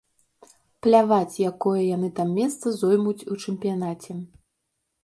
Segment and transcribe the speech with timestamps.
[0.87, 4.11] Пляваць, якое яны там месца зоймуць у чэмпіянаце.